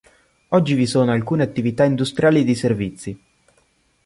[0.47, 3.19] Oggi vi sono alcune attività industriali e di servizi.